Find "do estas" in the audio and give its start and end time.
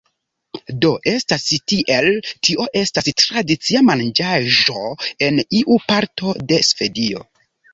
0.85-1.43